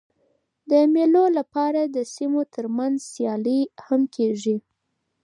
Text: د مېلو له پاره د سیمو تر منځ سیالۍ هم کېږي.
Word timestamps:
د 0.69 0.71
مېلو 0.93 1.23
له 1.37 1.43
پاره 1.53 1.83
د 1.95 1.97
سیمو 2.15 2.41
تر 2.53 2.65
منځ 2.77 2.97
سیالۍ 3.13 3.61
هم 3.87 4.01
کېږي. 4.15 4.57